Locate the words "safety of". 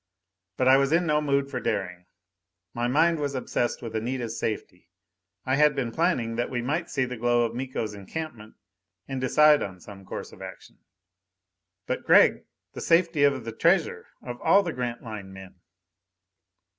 12.81-13.45